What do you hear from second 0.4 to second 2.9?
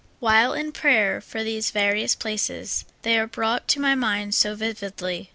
in prayer for these various places,